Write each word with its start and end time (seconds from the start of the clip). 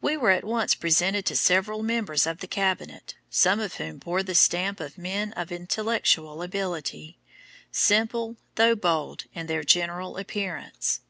We 0.00 0.16
were 0.16 0.30
at 0.30 0.44
once 0.46 0.74
presented 0.74 1.26
to 1.26 1.36
several 1.36 1.82
members 1.82 2.26
of 2.26 2.38
the 2.38 2.46
cabinet, 2.46 3.16
some 3.28 3.60
of 3.60 3.74
whom 3.74 3.98
bore 3.98 4.22
the 4.22 4.34
stamp 4.34 4.80
of 4.80 4.96
men 4.96 5.34
of 5.34 5.52
intellectual 5.52 6.40
ability, 6.40 7.18
simple, 7.70 8.36
though 8.54 8.74
bold, 8.76 9.24
in 9.34 9.46
their 9.46 9.64
general 9.64 10.16
appearance. 10.16 11.00